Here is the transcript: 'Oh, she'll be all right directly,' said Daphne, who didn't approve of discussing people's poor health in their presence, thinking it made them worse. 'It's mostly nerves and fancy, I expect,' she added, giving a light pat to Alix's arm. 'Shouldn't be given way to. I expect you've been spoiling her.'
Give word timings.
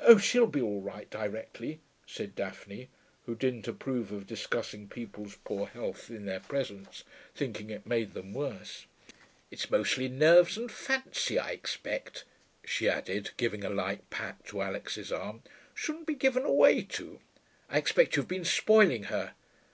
'Oh, 0.00 0.16
she'll 0.16 0.46
be 0.46 0.62
all 0.62 0.80
right 0.80 1.10
directly,' 1.10 1.78
said 2.06 2.34
Daphne, 2.34 2.88
who 3.26 3.34
didn't 3.34 3.68
approve 3.68 4.10
of 4.10 4.26
discussing 4.26 4.88
people's 4.88 5.36
poor 5.44 5.66
health 5.66 6.08
in 6.08 6.24
their 6.24 6.40
presence, 6.40 7.04
thinking 7.34 7.68
it 7.68 7.86
made 7.86 8.14
them 8.14 8.32
worse. 8.32 8.86
'It's 9.50 9.70
mostly 9.70 10.08
nerves 10.08 10.56
and 10.56 10.72
fancy, 10.72 11.38
I 11.38 11.50
expect,' 11.50 12.24
she 12.64 12.88
added, 12.88 13.32
giving 13.36 13.62
a 13.62 13.68
light 13.68 14.08
pat 14.08 14.42
to 14.46 14.62
Alix's 14.62 15.12
arm. 15.12 15.42
'Shouldn't 15.74 16.06
be 16.06 16.14
given 16.14 16.48
way 16.56 16.80
to. 16.84 17.20
I 17.68 17.76
expect 17.76 18.16
you've 18.16 18.26
been 18.28 18.46
spoiling 18.46 19.02
her.' 19.12 19.34